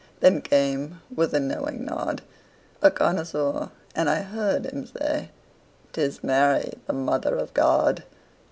[0.19, 2.23] Then came, with a knowing nod,
[2.81, 5.29] A connoisseur, and I heard him say;
[5.93, 8.01] "'Tis Mary, the Mother of God."